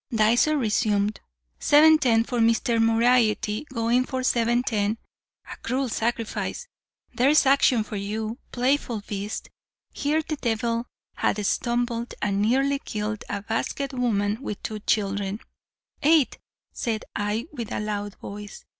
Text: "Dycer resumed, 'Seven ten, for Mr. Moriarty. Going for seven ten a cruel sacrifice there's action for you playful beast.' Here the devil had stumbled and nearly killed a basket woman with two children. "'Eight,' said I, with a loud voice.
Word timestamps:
"Dycer 0.11 0.57
resumed, 0.59 1.19
'Seven 1.59 1.99
ten, 1.99 2.23
for 2.23 2.39
Mr. 2.39 2.81
Moriarty. 2.81 3.67
Going 3.71 4.03
for 4.03 4.23
seven 4.23 4.63
ten 4.63 4.97
a 5.47 5.55
cruel 5.57 5.89
sacrifice 5.89 6.67
there's 7.13 7.45
action 7.45 7.83
for 7.83 7.97
you 7.97 8.39
playful 8.51 9.01
beast.' 9.05 9.51
Here 9.93 10.23
the 10.23 10.37
devil 10.37 10.87
had 11.17 11.45
stumbled 11.45 12.15
and 12.19 12.41
nearly 12.41 12.79
killed 12.79 13.23
a 13.29 13.43
basket 13.43 13.93
woman 13.93 14.41
with 14.41 14.63
two 14.63 14.79
children. 14.79 15.39
"'Eight,' 16.01 16.39
said 16.73 17.05
I, 17.15 17.45
with 17.53 17.71
a 17.71 17.79
loud 17.79 18.15
voice. 18.15 18.65